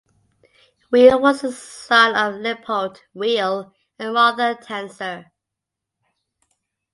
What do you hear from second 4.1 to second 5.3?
Martha Tanzer.